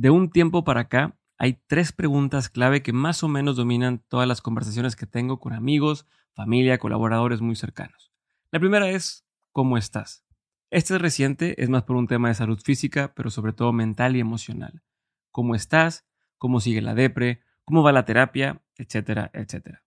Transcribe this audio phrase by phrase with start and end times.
[0.00, 4.28] De un tiempo para acá, hay tres preguntas clave que más o menos dominan todas
[4.28, 8.12] las conversaciones que tengo con amigos, familia, colaboradores muy cercanos.
[8.52, 10.24] La primera es, ¿cómo estás?
[10.70, 14.14] Este es reciente, es más por un tema de salud física, pero sobre todo mental
[14.14, 14.84] y emocional.
[15.32, 16.06] ¿Cómo estás?
[16.36, 17.40] ¿Cómo sigue la depre?
[17.64, 18.62] ¿Cómo va la terapia?
[18.76, 19.82] Etcétera, etcétera.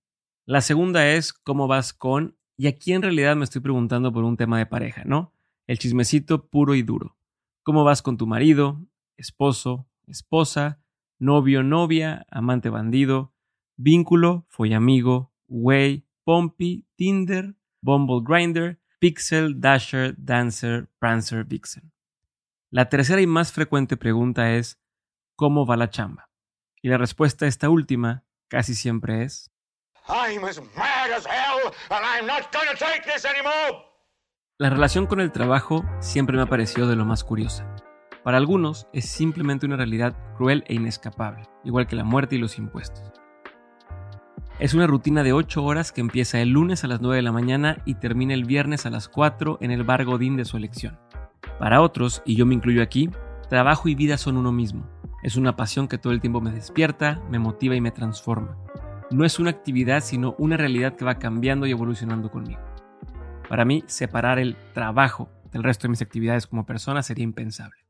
[0.46, 2.36] La segunda es, ¿cómo vas con?
[2.58, 5.32] Y aquí en realidad me estoy preguntando por un tema de pareja, ¿no?
[5.68, 7.16] El chismecito puro y duro.
[7.64, 8.82] ¿Cómo vas con tu marido,
[9.16, 10.84] esposo, esposa,
[11.20, 13.34] novio, novia, amante bandido,
[13.78, 21.92] vínculo, follamigo, way, pompi, Tinder, Bumble Grinder, Pixel, Dasher, Dancer, Prancer, Vixen.
[22.70, 24.80] La tercera y más frecuente pregunta es
[25.36, 26.30] ¿cómo va la chamba?
[26.82, 29.52] Y la respuesta a esta última casi siempre es
[34.58, 37.76] La relación con el trabajo siempre me ha parecido de lo más curiosa.
[38.24, 42.60] Para algunos es simplemente una realidad cruel e inescapable, igual que la muerte y los
[42.60, 43.12] impuestos.
[44.60, 47.32] Es una rutina de 8 horas que empieza el lunes a las 9 de la
[47.32, 51.00] mañana y termina el viernes a las 4 en el bar Godín de su elección.
[51.58, 53.10] Para otros, y yo me incluyo aquí,
[53.50, 54.88] trabajo y vida son uno mismo.
[55.24, 58.56] Es una pasión que todo el tiempo me despierta, me motiva y me transforma.
[59.10, 62.62] No es una actividad, sino una realidad que va cambiando y evolucionando conmigo.
[63.50, 67.81] Para mí, separar el trabajo del resto de mis actividades como persona sería impensable.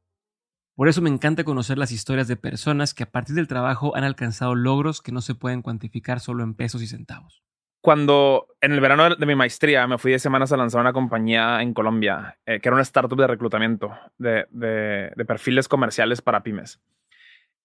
[0.75, 4.03] Por eso me encanta conocer las historias de personas que a partir del trabajo han
[4.03, 7.43] alcanzado logros que no se pueden cuantificar solo en pesos y centavos.
[7.81, 11.61] Cuando en el verano de mi maestría me fui de semanas a lanzar una compañía
[11.61, 16.79] en Colombia, eh, que era una startup de reclutamiento de, de perfiles comerciales para pymes.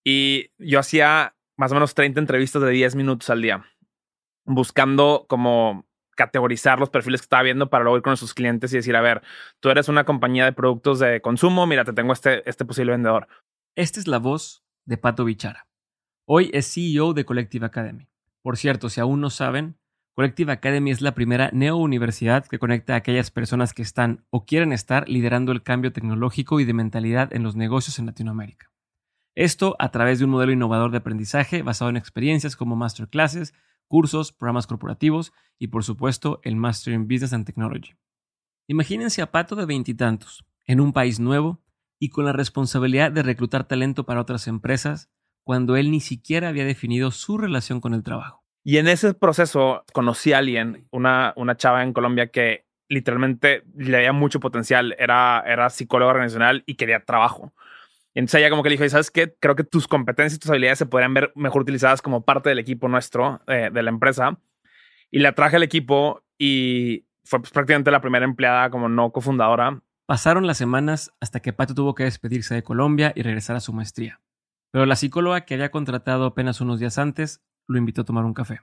[0.03, 3.65] Y yo hacía más o menos 30 entrevistas de 10 minutos al día,
[4.45, 8.77] buscando como categorizar los perfiles que estaba viendo para luego ir con sus clientes y
[8.77, 9.23] decir, a ver,
[9.61, 13.29] tú eres una compañía de productos de consumo, mira, te tengo este, este posible vendedor.
[13.77, 15.69] Esta es la voz de Pato Bichara.
[16.27, 18.09] Hoy es CEO de Collective Academy.
[18.43, 19.77] Por cierto, si aún no saben,
[20.15, 24.73] Collective Academy es la primera neo-universidad que conecta a aquellas personas que están o quieren
[24.73, 28.73] estar liderando el cambio tecnológico y de mentalidad en los negocios en Latinoamérica.
[29.35, 33.53] Esto a través de un modelo innovador de aprendizaje basado en experiencias como masterclasses,
[33.87, 37.95] cursos, programas corporativos y por supuesto el Master in Business and Technology.
[38.69, 41.63] Imagínense a Pato de veintitantos, en un país nuevo
[41.99, 45.09] y con la responsabilidad de reclutar talento para otras empresas
[45.45, 48.45] cuando él ni siquiera había definido su relación con el trabajo.
[48.65, 53.97] Y en ese proceso conocí a alguien, una, una chava en Colombia que literalmente le
[53.97, 57.55] había mucho potencial, era, era psicóloga organizacional y quería trabajo.
[58.17, 59.37] Entonces ella como que le dijo, ¿sabes qué?
[59.39, 62.59] Creo que tus competencias y tus habilidades se podrían ver mejor utilizadas como parte del
[62.59, 64.39] equipo nuestro, eh, de la empresa.
[65.11, 69.83] Y la traje al equipo y fue pues, prácticamente la primera empleada como no cofundadora.
[70.07, 73.75] Pasaron las semanas hasta que Pato tuvo que despedirse de Colombia y regresar a su
[73.75, 74.23] maestría.
[74.73, 78.33] Pero la psicóloga que había contratado apenas unos días antes lo invitó a tomar un
[78.33, 78.61] café.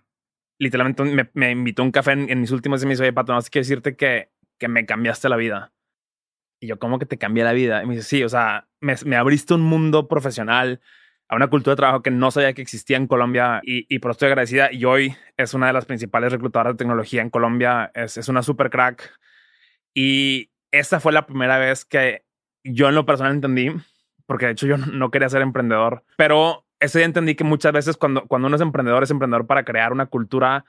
[0.58, 3.34] Literalmente me, invitó a un café en, mis últimos días y me dijo, oye, Pato,
[3.34, 5.74] no sé quiero decirte que, que me cambiaste la vida.
[6.64, 7.84] Y yo, ¿cómo que te cambié la vida?
[7.84, 10.80] Y me dice, sí, o sea, me, me, abriste un mundo profesional,
[11.28, 14.12] a una cultura de trabajo que no sabía que existía en Colombia y, y por
[14.12, 14.72] esto estoy agradecida.
[14.72, 18.44] Y hoy es una de las principales reclutadoras de tecnología en Colombia, es, es una
[18.44, 19.12] super crack.
[19.94, 22.24] Y esa fue la primera vez que
[22.64, 23.70] yo en lo personal entendí,
[24.26, 27.98] porque de hecho yo no quería ser emprendedor, pero ese día entendí que muchas veces
[27.98, 30.64] cuando, cuando uno es emprendedor, es emprendedor para crear una cultura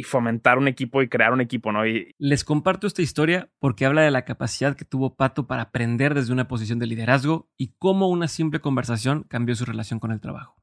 [0.00, 1.82] y fomentar un equipo y crear un equipo, ¿no?
[2.18, 6.32] Les comparto esta historia porque habla de la capacidad que tuvo Pato para aprender desde
[6.32, 10.56] una posición de liderazgo y cómo una simple conversación cambió su relación con el trabajo.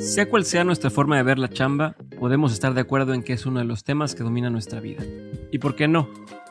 [0.00, 3.34] Sea cual sea nuestra forma de ver la chamba, podemos estar de acuerdo en que
[3.34, 5.04] es uno de los temas que domina nuestra vida.
[5.52, 6.08] ¿Y por qué no?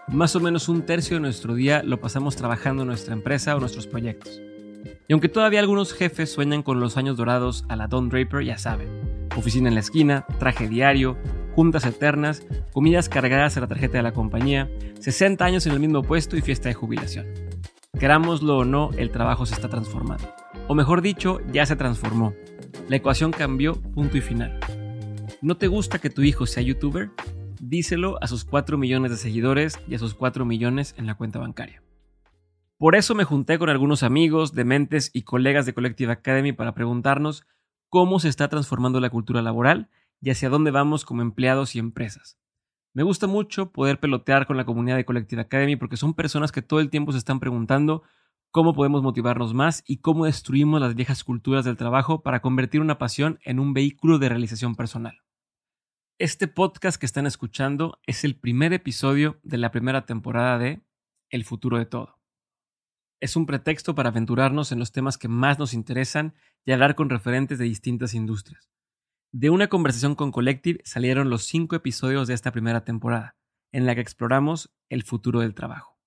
[0.08, 3.60] Más o menos un tercio de nuestro día lo pasamos trabajando en nuestra empresa o
[3.60, 4.42] nuestros proyectos.
[5.08, 8.58] Y aunque todavía algunos jefes sueñan con los años dorados a la Don Draper, ya
[8.58, 11.18] saben, oficina en la esquina, traje diario,
[11.56, 14.70] juntas eternas, comidas cargadas a la tarjeta de la compañía,
[15.00, 17.28] 60 años en el mismo puesto y fiesta de jubilación.
[18.00, 20.34] Querámoslo o no, el trabajo se está transformando.
[20.68, 22.34] O mejor dicho, ya se transformó.
[22.88, 24.60] La ecuación cambió, punto y final.
[25.42, 27.12] ¿No te gusta que tu hijo sea youtuber?
[27.62, 31.40] Díselo a sus 4 millones de seguidores y a sus 4 millones en la cuenta
[31.40, 31.83] bancaria.
[32.78, 37.46] Por eso me junté con algunos amigos, dementes y colegas de Collective Academy para preguntarnos
[37.90, 39.90] cómo se está transformando la cultura laboral
[40.20, 42.40] y hacia dónde vamos como empleados y empresas.
[42.94, 46.62] Me gusta mucho poder pelotear con la comunidad de Collective Academy porque son personas que
[46.62, 48.04] todo el tiempo se están preguntando
[48.52, 53.00] cómo podemos motivarnos más y cómo destruimos las viejas culturas del trabajo para convertir una
[53.00, 55.24] pasión en un vehículo de realización personal.
[56.20, 60.84] Este podcast que están escuchando es el primer episodio de la primera temporada de
[61.32, 62.23] el futuro de todo.
[63.24, 66.34] Es un pretexto para aventurarnos en los temas que más nos interesan
[66.66, 68.70] y hablar con referentes de distintas industrias.
[69.32, 73.38] De una conversación con Collective salieron los cinco episodios de esta primera temporada,
[73.72, 75.98] en la que exploramos el futuro del trabajo.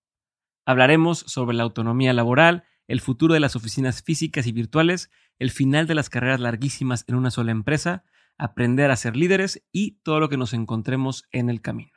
[0.66, 5.86] Hablaremos sobre la autonomía laboral, el futuro de las oficinas físicas y virtuales, el final
[5.86, 8.04] de las carreras larguísimas en una sola empresa,
[8.36, 11.95] aprender a ser líderes y todo lo que nos encontremos en el camino.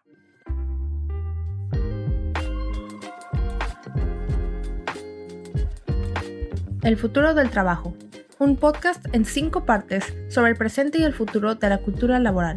[6.81, 7.93] El futuro del trabajo,
[8.39, 12.55] un podcast en cinco partes sobre el presente y el futuro de la cultura laboral,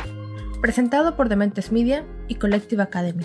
[0.61, 3.25] presentado por Dementes Media y Collective Academy.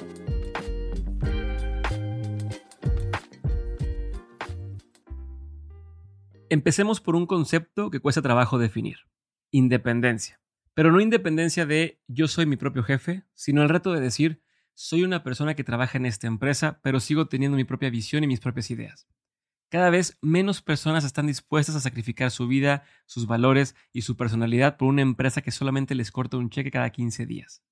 [6.49, 8.97] Empecemos por un concepto que cuesta trabajo definir,
[9.51, 10.41] independencia.
[10.73, 14.41] Pero no independencia de yo soy mi propio jefe, sino el reto de decir
[14.73, 18.27] soy una persona que trabaja en esta empresa, pero sigo teniendo mi propia visión y
[18.27, 19.07] mis propias ideas.
[19.69, 24.77] Cada vez menos personas están dispuestas a sacrificar su vida, sus valores y su personalidad
[24.77, 27.63] por una empresa que solamente les corta un cheque cada 15 días.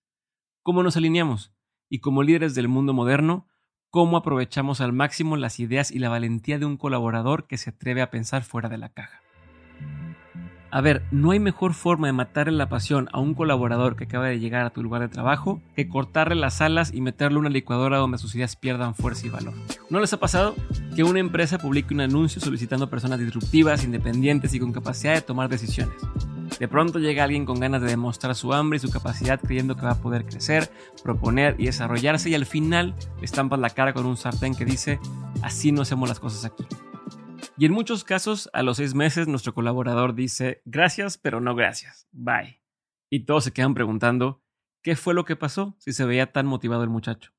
[0.61, 1.53] ¿Cómo nos alineamos?
[1.87, 3.47] Y como líderes del mundo moderno,
[3.91, 8.01] cómo aprovechamos al máximo las ideas y la valentía de un colaborador que se atreve
[8.01, 9.24] a pensar fuera de la caja.
[10.71, 14.27] A ver, no hay mejor forma de matarle la pasión a un colaborador que acaba
[14.27, 17.97] de llegar a tu lugar de trabajo que cortarle las alas y meterle una licuadora
[17.97, 19.53] donde sus ideas pierdan fuerza y valor.
[19.89, 20.55] ¿No les ha pasado
[20.95, 25.49] que una empresa publique un anuncio solicitando personas disruptivas, independientes y con capacidad de tomar
[25.49, 25.95] decisiones?
[26.59, 29.85] De pronto llega alguien con ganas de demostrar su hambre y su capacidad creyendo que
[29.85, 30.71] va a poder crecer,
[31.03, 34.99] proponer y desarrollarse y al final le estampas la cara con un sartén que dice,
[35.41, 36.65] así no hacemos las cosas aquí.
[37.57, 42.07] Y en muchos casos, a los seis meses, nuestro colaborador dice, gracias, pero no gracias,
[42.11, 42.61] bye.
[43.09, 44.43] Y todos se quedan preguntando,
[44.83, 47.31] ¿qué fue lo que pasó si se veía tan motivado el muchacho?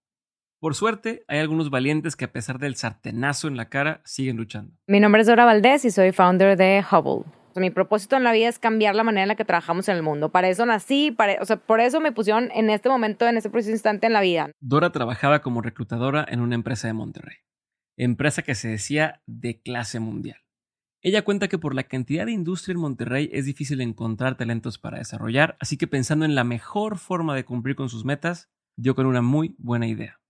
[0.59, 4.75] Por suerte, hay algunos valientes que a pesar del sartenazo en la cara, siguen luchando.
[4.87, 7.31] Mi nombre es Dora Valdés y soy founder de Hubble
[7.61, 10.03] mi propósito en la vida es cambiar la manera en la que trabajamos en el
[10.03, 10.31] mundo.
[10.31, 13.51] Para eso nací, para, o sea, por eso me pusieron en este momento, en este
[13.51, 14.51] preciso instante en la vida.
[14.61, 17.37] Dora trabajaba como reclutadora en una empresa de Monterrey,
[17.97, 20.39] empresa que se decía de clase mundial.
[21.03, 24.99] Ella cuenta que por la cantidad de industria en Monterrey es difícil encontrar talentos para
[24.99, 29.07] desarrollar, así que pensando en la mejor forma de cumplir con sus metas, dio con
[29.07, 30.21] una muy buena idea.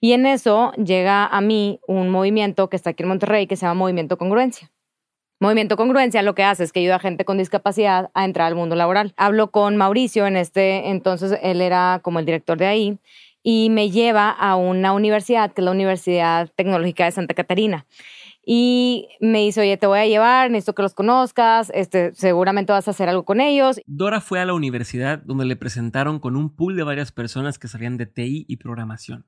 [0.00, 3.66] Y en eso llega a mí un movimiento que está aquí en Monterrey que se
[3.66, 4.70] llama Movimiento Congruencia.
[5.40, 8.56] Movimiento Congruencia lo que hace es que ayuda a gente con discapacidad a entrar al
[8.56, 9.14] mundo laboral.
[9.16, 12.98] Hablo con Mauricio, en este entonces él era como el director de ahí,
[13.42, 17.86] y me lleva a una universidad, que es la Universidad Tecnológica de Santa Catarina.
[18.44, 22.88] Y me dice, oye, te voy a llevar, necesito que los conozcas, este, seguramente vas
[22.88, 23.78] a hacer algo con ellos.
[23.84, 27.68] Dora fue a la universidad donde le presentaron con un pool de varias personas que
[27.68, 29.26] sabían de TI y programación.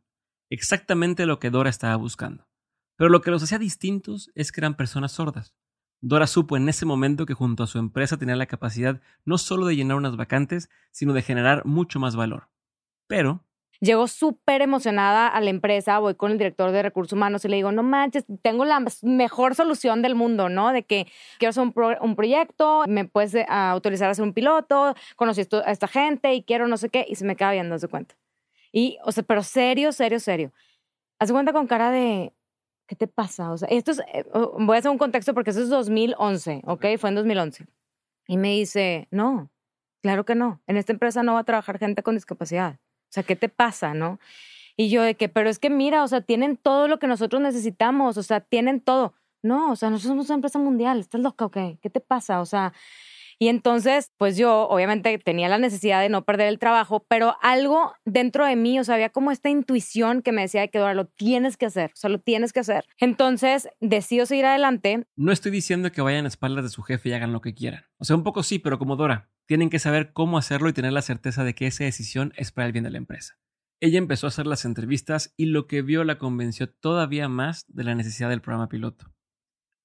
[0.49, 2.49] Exactamente lo que Dora estaba buscando.
[2.97, 5.55] Pero lo que los hacía distintos es que eran personas sordas.
[6.01, 9.67] Dora supo en ese momento que junto a su empresa tenía la capacidad no solo
[9.67, 12.49] de llenar unas vacantes, sino de generar mucho más valor.
[13.07, 13.45] Pero...
[13.81, 17.57] Llego súper emocionada a la empresa, voy con el director de recursos humanos y le
[17.57, 20.73] digo, no manches, tengo la mejor solución del mundo, ¿no?
[20.73, 21.07] De que
[21.39, 25.89] quiero hacer un, proyecto, me puedes eh, autorizar a hacer un piloto, conocí a esta
[25.89, 28.17] gente y quiero no sé qué, y se me acaba viendo, se cuenta.
[28.71, 30.53] Y, o sea, pero serio, serio, serio.
[31.19, 32.35] Hace cuenta con cara de,
[32.87, 33.51] ¿qué te pasa?
[33.51, 34.25] O sea, esto es, eh,
[34.59, 36.85] voy a hacer un contexto porque eso es 2011, ¿ok?
[36.99, 37.67] Fue en 2011.
[38.27, 39.51] Y me dice, no,
[40.03, 40.61] claro que no.
[40.67, 42.79] En esta empresa no va a trabajar gente con discapacidad.
[43.11, 44.21] O sea, ¿qué te pasa, no?
[44.77, 47.43] Y yo de que, pero es que mira, o sea, tienen todo lo que nosotros
[47.43, 49.15] necesitamos, o sea, tienen todo.
[49.43, 51.79] No, o sea, nosotros somos una empresa mundial, ¿estás loca o qué?
[51.83, 52.41] ¿Qué te pasa?
[52.41, 52.73] O sea,
[53.43, 57.95] y entonces, pues yo obviamente tenía la necesidad de no perder el trabajo, pero algo
[58.05, 61.07] dentro de mí, o sea, había como esta intuición que me decía que ahora lo
[61.07, 62.85] tienes que hacer, o sea, lo tienes que hacer.
[62.99, 65.07] Entonces, decido seguir adelante.
[65.17, 67.87] No estoy diciendo que vayan a espaldas de su jefe y hagan lo que quieran.
[67.97, 70.93] O sea, un poco sí, pero como Dora, tienen que saber cómo hacerlo y tener
[70.93, 73.39] la certeza de que esa decisión es para el bien de la empresa.
[73.81, 77.85] Ella empezó a hacer las entrevistas y lo que vio la convenció todavía más de
[77.85, 79.07] la necesidad del programa piloto.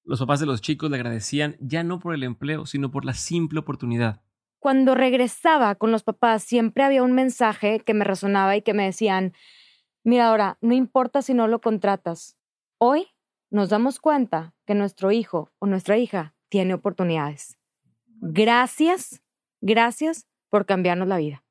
[0.06, 3.12] Los papás de los chicos le agradecían ya no por el empleo, sino por la
[3.12, 4.22] simple oportunidad.
[4.60, 8.84] Cuando regresaba con los papás, siempre había un mensaje que me resonaba y que me
[8.84, 9.32] decían,
[10.04, 12.36] mira ahora, no importa si no lo contratas.
[12.78, 13.08] Hoy
[13.50, 17.58] nos damos cuenta que nuestro hijo o nuestra hija tiene oportunidades.
[18.20, 19.22] Gracias,
[19.60, 21.45] gracias por cambiarnos la vida.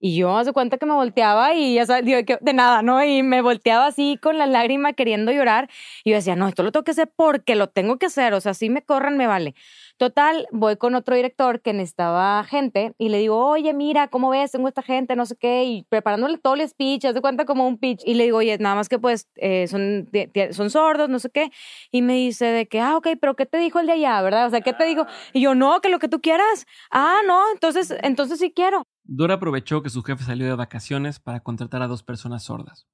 [0.00, 3.04] Y yo hace cuenta que me volteaba y ya sabes, de nada, ¿no?
[3.04, 5.68] Y me volteaba así con la lágrima queriendo llorar.
[6.04, 8.32] Y yo decía, no, esto lo tengo que hacer porque lo tengo que hacer.
[8.34, 9.54] O sea, si me corran, me vale.
[9.98, 14.50] Total, voy con otro director que necesitaba gente y le digo, oye, mira, ¿cómo ves?
[14.50, 17.68] Tengo esta gente, no sé qué, y preparándole todo el speech, haz de cuenta como
[17.68, 18.02] un pitch.
[18.06, 20.08] Y le digo, oye, nada más que pues eh, son,
[20.52, 21.50] son sordos, no sé qué.
[21.90, 24.46] Y me dice de que, ah, ok, pero ¿qué te dijo el de allá, verdad?
[24.46, 25.04] O sea, ¿qué te dijo?
[25.34, 26.66] Y yo, no, que lo que tú quieras.
[26.90, 28.86] Ah, no, entonces, entonces sí quiero.
[29.12, 32.86] Dora aprovechó que su jefe salió de vacaciones para contratar a dos personas sordas.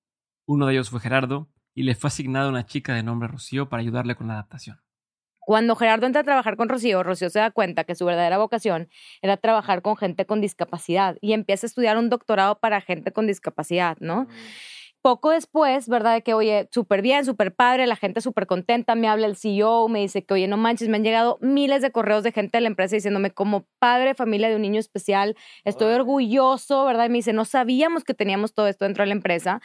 [0.46, 3.82] Uno de ellos fue Gerardo y le fue asignada una chica de nombre Rocío para
[3.82, 4.80] ayudarle con la adaptación.
[5.40, 8.88] Cuando Gerardo entra a trabajar con Rocío, Rocío se da cuenta que su verdadera vocación
[9.20, 13.26] era trabajar con gente con discapacidad y empieza a estudiar un doctorado para gente con
[13.26, 14.22] discapacidad, ¿no?
[14.22, 14.28] Mm.
[15.06, 16.14] Poco después, ¿verdad?
[16.14, 19.86] De que, oye, súper bien, súper padre, la gente súper contenta, me habla el CEO,
[19.86, 22.62] me dice que, oye, no manches, me han llegado miles de correos de gente de
[22.62, 27.04] la empresa diciéndome, como padre, familia de un niño especial, estoy orgulloso, ¿verdad?
[27.04, 29.60] Y me dice, no sabíamos que teníamos todo esto dentro de la empresa.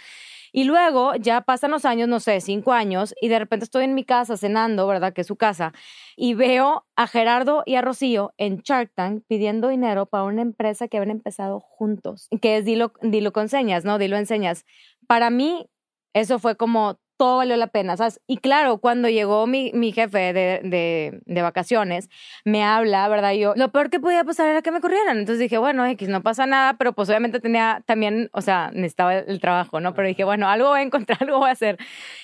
[0.53, 3.95] Y luego ya pasan los años, no sé, cinco años, y de repente estoy en
[3.95, 5.13] mi casa cenando, ¿verdad?
[5.13, 5.71] Que es su casa,
[6.17, 10.88] y veo a Gerardo y a Rocío en Shark Tank pidiendo dinero para una empresa
[10.88, 13.98] que habían empezado juntos, que es Dilo, Dilo con señas, ¿no?
[13.98, 14.65] Dilo enseñas.
[15.12, 15.70] Para mí,
[16.13, 18.22] eso fue como todo valió la pena, ¿sabes?
[18.27, 22.08] Y claro, cuando llegó mi, mi jefe de, de, de, vacaciones,
[22.46, 23.34] me habla, ¿verdad?
[23.34, 25.18] Yo, lo peor que podía pasar era que me corrieran.
[25.18, 29.18] Entonces dije, bueno, X, no pasa nada, pero pues obviamente tenía también, o sea, necesitaba
[29.18, 29.94] el trabajo, ¿no?
[29.94, 31.77] Pero dije, bueno, algo voy a encontrar, algo voy a hacer.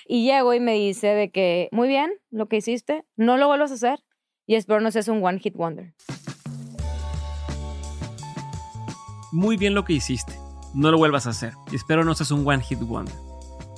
[0.05, 3.71] Y llego y me dice de que, muy bien, lo que hiciste, no lo vuelvas
[3.71, 3.99] a hacer
[4.45, 5.93] y espero no seas un one hit wonder.
[9.33, 10.39] Muy bien lo que hiciste,
[10.73, 13.15] no lo vuelvas a hacer y espero no seas un one hit wonder.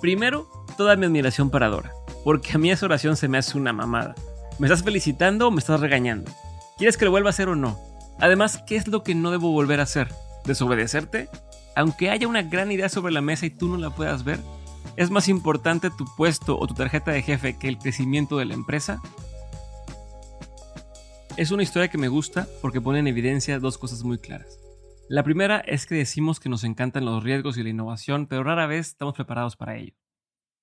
[0.02, 1.92] Primero, toda mi admiración para Dora,
[2.24, 4.16] porque a mí esa oración se me hace una mamada.
[4.60, 6.32] ¿Me estás felicitando o me estás regañando?
[6.78, 7.80] ¿Quieres que lo vuelva a hacer o no?
[8.20, 10.14] Además, ¿qué es lo que no debo volver a hacer?
[10.46, 11.30] ¿Desobedecerte?
[11.76, 14.40] Aunque haya una gran idea sobre la mesa y tú no la puedas ver,
[14.98, 18.54] ¿es más importante tu puesto o tu tarjeta de jefe que el crecimiento de la
[18.54, 19.02] empresa?
[21.38, 24.59] Es una historia que me gusta porque pone en evidencia dos cosas muy claras.
[25.12, 28.68] La primera es que decimos que nos encantan los riesgos y la innovación, pero rara
[28.68, 29.96] vez estamos preparados para ello.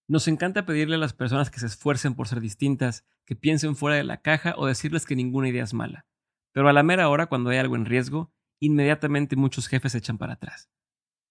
[0.07, 3.97] Nos encanta pedirle a las personas que se esfuercen por ser distintas, que piensen fuera
[3.97, 6.07] de la caja o decirles que ninguna idea es mala.
[6.53, 10.17] Pero a la mera hora, cuando hay algo en riesgo, inmediatamente muchos jefes se echan
[10.17, 10.71] para atrás.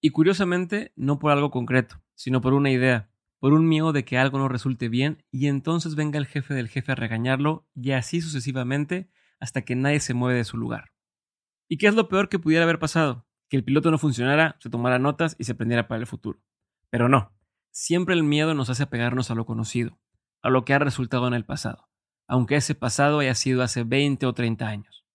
[0.01, 4.17] Y curiosamente, no por algo concreto, sino por una idea, por un miedo de que
[4.17, 8.19] algo no resulte bien y entonces venga el jefe del jefe a regañarlo y así
[8.19, 10.94] sucesivamente hasta que nadie se mueve de su lugar.
[11.67, 13.25] ¿Y qué es lo peor que pudiera haber pasado?
[13.49, 16.39] Que el piloto no funcionara, se tomara notas y se prendiera para el futuro.
[16.89, 17.35] Pero no,
[17.77, 19.99] Siempre el miedo nos hace apegarnos a lo conocido,
[20.41, 21.89] a lo que ha resultado en el pasado,
[22.25, 25.05] aunque ese pasado haya sido hace 20 o 30 años.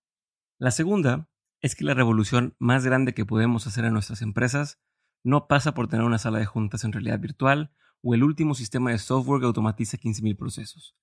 [0.59, 1.31] La segunda
[1.63, 4.79] es que la revolución más grande que podemos hacer en nuestras empresas
[5.25, 8.91] no pasa por tener una sala de juntas en realidad virtual o el último sistema
[8.91, 10.95] de software que automatiza 15.000 procesos.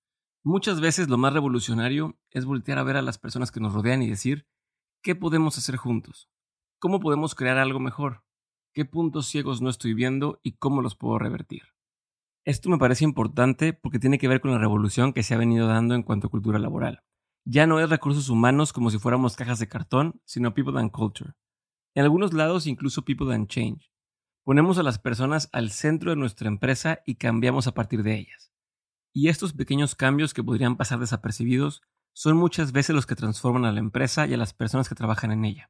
[0.43, 4.03] Muchas veces lo más revolucionario es voltear a ver a las personas que nos rodean
[4.03, 4.45] y decir,
[5.01, 6.29] ¿qué podemos hacer juntos?
[6.79, 8.23] ¿Cómo podemos crear algo mejor?
[8.77, 11.63] qué puntos ciegos no estoy viendo y cómo los puedo revertir.
[12.45, 15.65] Esto me parece importante porque tiene que ver con la revolución que se ha venido
[15.65, 17.01] dando en cuanto a cultura laboral.
[17.43, 21.33] Ya no es recursos humanos como si fuéramos cajas de cartón, sino people and culture.
[21.95, 23.91] En algunos lados incluso people and change.
[24.43, 28.53] Ponemos a las personas al centro de nuestra empresa y cambiamos a partir de ellas.
[29.11, 31.81] Y estos pequeños cambios que podrían pasar desapercibidos
[32.17, 35.31] son muchas veces los que transforman a la empresa y a las personas que trabajan
[35.31, 35.69] en ella.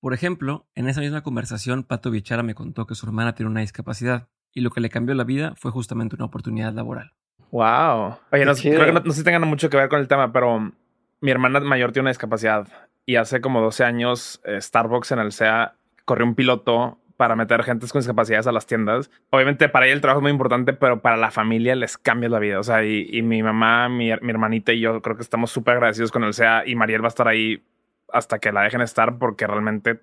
[0.00, 3.60] Por ejemplo, en esa misma conversación, Pato Bichara me contó que su hermana tiene una
[3.60, 7.12] discapacidad y lo que le cambió la vida fue justamente una oportunidad laboral.
[7.52, 8.16] Wow.
[8.32, 10.32] Oye, no, creo que no, no sé si tengan mucho que ver con el tema,
[10.32, 10.72] pero
[11.20, 12.66] mi hermana mayor tiene una discapacidad
[13.04, 17.62] y hace como 12 años eh, Starbucks en el SEA corrió un piloto para meter
[17.62, 19.10] gente con discapacidades a las tiendas.
[19.30, 22.38] Obviamente para ella el trabajo es muy importante, pero para la familia les cambia la
[22.38, 22.60] vida.
[22.60, 26.24] O sea, y, mi mamá, mi, hermanita y yo creo que estamos súper agradecidos con
[26.24, 27.64] el SEA y Mariel va a estar ahí
[28.12, 30.00] hasta que la dejen estar porque realmente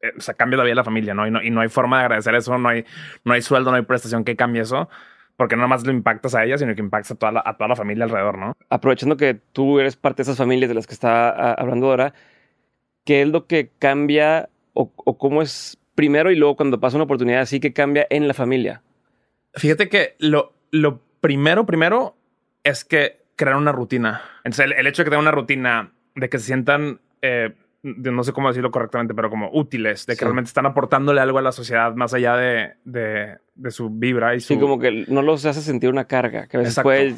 [0.00, 1.26] eh, o sea, cambia la vida de la familia, ¿no?
[1.26, 1.42] Y, ¿no?
[1.42, 2.84] y no hay forma de agradecer eso, no hay,
[3.24, 4.88] no hay sueldo, no hay prestación que cambie eso,
[5.36, 7.68] porque no más lo impactas a ella, sino que impactas a toda, la, a toda
[7.68, 8.56] la familia alrededor, ¿no?
[8.68, 12.14] Aprovechando que tú eres parte de esas familias de las que está ah, hablando ahora,
[13.04, 17.42] ¿qué es lo que cambia o cómo es primero y luego cuando pasa una oportunidad
[17.42, 18.82] así que cambia en la familia?
[19.52, 22.16] Fíjate que lo, lo primero, primero
[22.64, 24.22] es que crear una rutina.
[24.44, 27.50] Entonces, el, el hecho de que tengan una rutina, de que se sientan eh,
[27.82, 31.42] no sé cómo decirlo correctamente, pero como útiles, de que realmente están aportándole algo a
[31.42, 34.54] la sociedad más allá de, de, su vibra y su...
[34.54, 37.14] Sí, como que no los hace sentir una carga, que a veces puede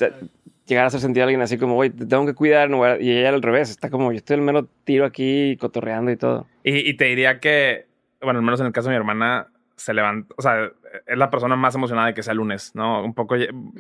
[0.67, 2.71] llegar a hacer sentir a alguien así como, oye, te tengo que cuidar,
[3.01, 6.47] y ella al revés, está como, yo estoy al menos tiro aquí cotorreando y todo.
[6.63, 7.87] Y, y te diría que
[8.23, 10.71] bueno, al menos en el caso de mi hermana, se levanta, o sea,
[11.07, 13.03] es la persona más emocionada de que sea lunes, ¿no?
[13.03, 13.35] Un poco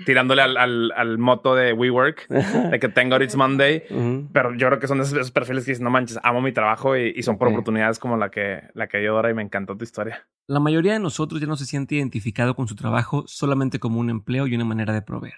[0.04, 3.84] tirándole al, al, al moto de WeWork, de que tengo It's Monday,
[4.32, 7.22] pero yo creo que son esos, perfiles que dicen, no manches, amo mi trabajo y,
[7.22, 10.26] son por oportunidades como la que, la que dio Dora y me encantó tu historia.
[10.48, 14.10] La mayoría de nosotros ya no se siente identificado con su trabajo solamente como un
[14.10, 15.36] empleo y una manera de proveer.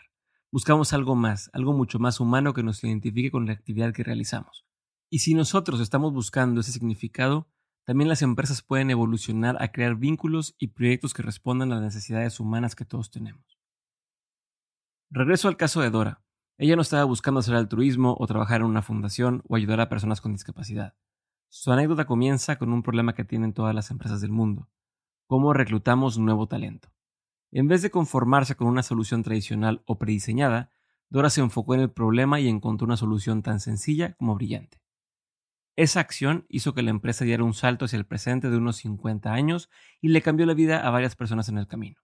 [0.51, 4.65] Buscamos algo más, algo mucho más humano que nos identifique con la actividad que realizamos.
[5.11, 7.49] Y si nosotros estamos buscando ese significado,
[7.85, 12.41] también las empresas pueden evolucionar a crear vínculos y proyectos que respondan a las necesidades
[12.41, 13.59] humanas que todos tenemos.
[15.11, 16.23] Regreso al caso de Dora.
[16.57, 20.21] Ella no estaba buscando hacer altruismo o trabajar en una fundación o ayudar a personas
[20.21, 20.95] con discapacidad.
[21.49, 24.69] Su anécdota comienza con un problema que tienen todas las empresas del mundo.
[25.27, 26.93] ¿Cómo reclutamos nuevo talento?
[27.53, 30.71] En vez de conformarse con una solución tradicional o prediseñada,
[31.11, 34.84] Dora se enfocó en el problema y encontró una solución tan sencilla como brillante.
[35.77, 39.33] Esa acción hizo que la empresa diera un salto hacia el presente de unos 50
[39.33, 42.01] años y le cambió la vida a varias personas en el camino.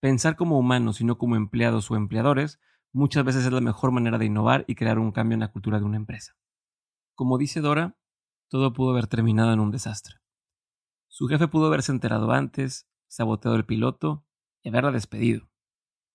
[0.00, 2.60] Pensar como humanos y no como empleados o empleadores
[2.92, 5.78] muchas veces es la mejor manera de innovar y crear un cambio en la cultura
[5.78, 6.36] de una empresa.
[7.14, 7.98] Como dice Dora,
[8.48, 10.16] todo pudo haber terminado en un desastre.
[11.08, 14.24] Su jefe pudo haberse enterado antes, saboteado el piloto
[14.62, 15.49] y haberla despedido.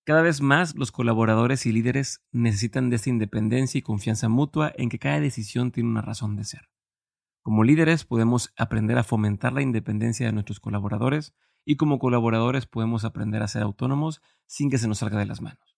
[0.06, 4.90] Cada vez más los colaboradores y líderes necesitan de esta independencia y confianza mutua en
[4.90, 6.70] que cada decisión tiene una razón de ser.
[7.42, 11.34] Como líderes podemos aprender a fomentar la independencia de nuestros colaboradores
[11.66, 15.42] y como colaboradores podemos aprender a ser autónomos sin que se nos salga de las
[15.42, 15.76] manos.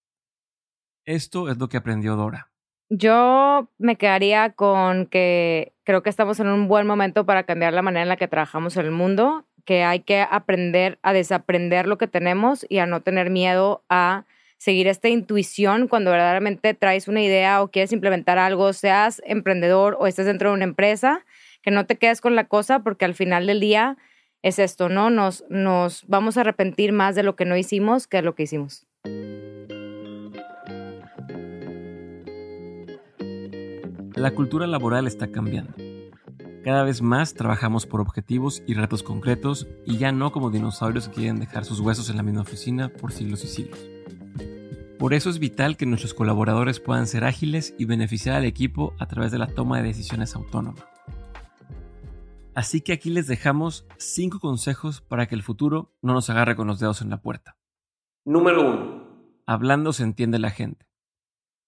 [1.06, 2.52] Esto es lo que aprendió Dora.
[2.90, 7.82] Yo me quedaría con que creo que estamos en un buen momento para cambiar la
[7.82, 11.98] manera en la que trabajamos en el mundo que hay que aprender a desaprender lo
[11.98, 14.24] que tenemos y a no tener miedo a
[14.58, 20.08] seguir esta intuición cuando verdaderamente traes una idea o quieres implementar algo, seas emprendedor o
[20.08, 21.26] estés dentro de una empresa,
[21.62, 23.98] que no te quedes con la cosa porque al final del día
[24.42, 25.10] es esto, ¿no?
[25.10, 28.44] Nos, nos vamos a arrepentir más de lo que no hicimos que de lo que
[28.44, 28.88] hicimos.
[34.16, 35.74] La cultura laboral está cambiando.
[36.68, 41.16] Cada vez más trabajamos por objetivos y retos concretos y ya no como dinosaurios que
[41.16, 43.80] quieren dejar sus huesos en la misma oficina por siglos y siglos.
[45.00, 49.06] Por eso es vital que nuestros colaboradores puedan ser ágiles y beneficiar al equipo a
[49.06, 50.86] través de la toma de decisiones autónoma.
[52.54, 56.68] Así que aquí les dejamos 5 consejos para que el futuro no nos agarre con
[56.68, 57.56] los dedos en la puerta.
[58.26, 59.42] Número 1.
[59.46, 60.86] Hablando se entiende la gente.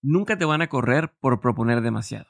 [0.01, 2.27] Nunca te van a correr por proponer demasiado.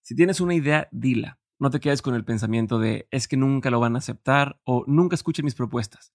[0.00, 1.38] Si tienes una idea, dila.
[1.58, 4.84] No te quedes con el pensamiento de es que nunca lo van a aceptar o
[4.86, 6.12] nunca escuchen mis propuestas.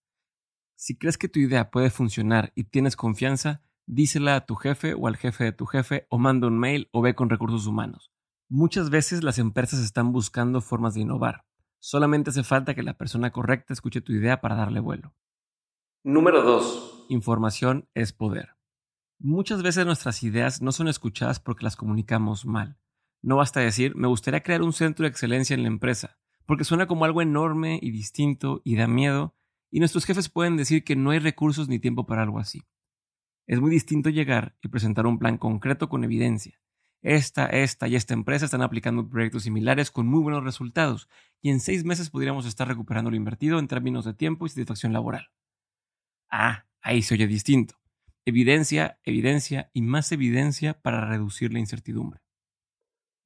[0.75, 5.07] Si crees que tu idea puede funcionar y tienes confianza, dísela a tu jefe o
[5.07, 8.11] al jefe de tu jefe o manda un mail o ve con recursos humanos.
[8.49, 11.45] Muchas veces las empresas están buscando formas de innovar.
[11.79, 15.15] Solamente hace falta que la persona correcta escuche tu idea para darle vuelo.
[16.03, 17.07] Número 2.
[17.09, 18.57] Información es poder.
[19.17, 22.77] Muchas veces nuestras ideas no son escuchadas porque las comunicamos mal.
[23.21, 26.87] No basta decir, me gustaría crear un centro de excelencia en la empresa, porque suena
[26.87, 29.35] como algo enorme y distinto y da miedo,
[29.69, 32.63] y nuestros jefes pueden decir que no hay recursos ni tiempo para algo así.
[33.47, 36.59] Es muy distinto llegar y presentar un plan concreto con evidencia.
[37.03, 41.07] Esta, esta y esta empresa están aplicando proyectos similares con muy buenos resultados,
[41.41, 44.93] y en seis meses podríamos estar recuperando lo invertido en términos de tiempo y satisfacción
[44.93, 45.29] laboral.
[46.29, 47.75] Ah, ahí se oye distinto.
[48.25, 52.21] Evidencia, evidencia y más evidencia para reducir la incertidumbre.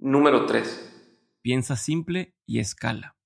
[0.07, 1.17] Número 3.
[1.41, 3.17] Piensa simple y escala.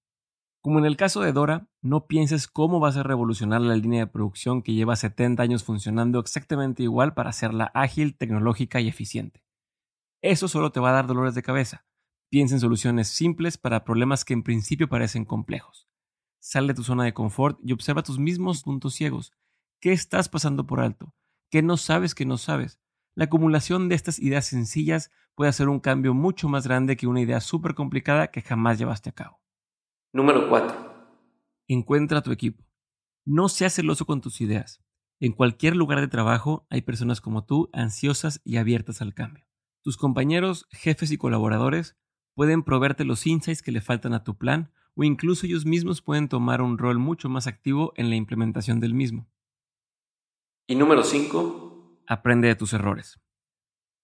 [0.61, 4.11] Como en el caso de Dora, no pienses cómo vas a revolucionar la línea de
[4.11, 9.43] producción que lleva 70 años funcionando exactamente igual para hacerla ágil, tecnológica y eficiente.
[10.21, 11.85] Eso solo te va a dar dolores de cabeza.
[12.29, 15.89] Piensa en soluciones simples para problemas que en principio parecen complejos.
[16.39, 19.33] Sal de tu zona de confort y observa tus mismos puntos ciegos.
[19.81, 21.13] ¿Qué estás pasando por alto?
[21.51, 22.79] ¿Qué no sabes que no sabes?
[23.15, 27.21] La acumulación de estas ideas sencillas puede hacer un cambio mucho más grande que una
[27.21, 29.39] idea súper complicada que jamás llevaste a cabo.
[30.11, 30.75] Número 4.
[31.69, 32.65] Encuentra tu equipo.
[33.23, 34.83] No seas celoso con tus ideas.
[35.21, 39.47] En cualquier lugar de trabajo hay personas como tú ansiosas y abiertas al cambio.
[39.81, 41.95] Tus compañeros, jefes y colaboradores
[42.33, 46.27] pueden proveerte los insights que le faltan a tu plan o incluso ellos mismos pueden
[46.27, 49.31] tomar un rol mucho más activo en la implementación del mismo.
[50.67, 53.21] Y número 5 aprende de tus errores.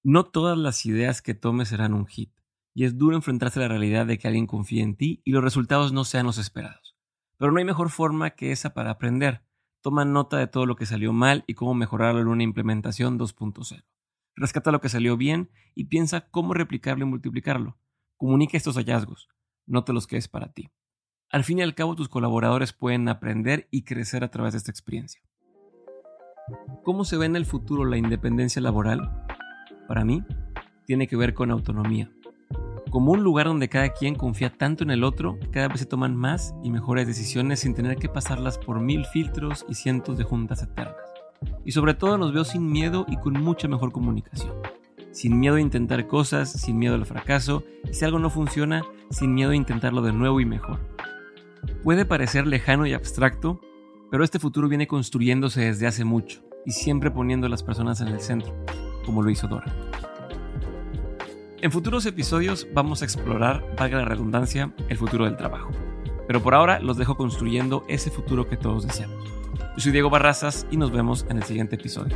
[0.07, 2.31] No todas las ideas que tomes serán un hit,
[2.75, 5.43] y es duro enfrentarse a la realidad de que alguien confíe en ti y los
[5.43, 6.95] resultados no sean los esperados.
[7.39, 9.41] Pero no hay mejor forma que esa para aprender.
[9.81, 13.83] Toma nota de todo lo que salió mal y cómo mejorarlo en una implementación 2.0.
[14.35, 17.75] Rescata lo que salió bien y piensa cómo replicarlo y multiplicarlo.
[18.15, 19.27] Comunica estos hallazgos.
[19.65, 20.69] No te los quedes para ti.
[21.31, 24.69] Al fin y al cabo, tus colaboradores pueden aprender y crecer a través de esta
[24.69, 25.23] experiencia.
[26.83, 29.25] ¿Cómo se ve en el futuro la independencia laboral?
[29.87, 30.23] Para mí,
[30.85, 32.09] tiene que ver con autonomía.
[32.89, 36.15] Como un lugar donde cada quien confía tanto en el otro, cada vez se toman
[36.15, 40.63] más y mejores decisiones sin tener que pasarlas por mil filtros y cientos de juntas
[40.63, 40.95] eternas.
[41.65, 44.53] Y sobre todo nos veo sin miedo y con mucha mejor comunicación.
[45.11, 49.33] Sin miedo a intentar cosas, sin miedo al fracaso, y si algo no funciona, sin
[49.33, 50.79] miedo a intentarlo de nuevo y mejor.
[51.83, 53.61] Puede parecer lejano y abstracto,
[54.11, 58.07] pero este futuro viene construyéndose desde hace mucho y siempre poniendo a las personas en
[58.07, 58.53] el centro,
[59.05, 59.73] como lo hizo Dora.
[61.61, 65.71] En futuros episodios vamos a explorar, valga la redundancia, el futuro del trabajo.
[66.27, 69.23] Pero por ahora los dejo construyendo ese futuro que todos deseamos.
[69.75, 72.15] Yo soy Diego Barrazas y nos vemos en el siguiente episodio.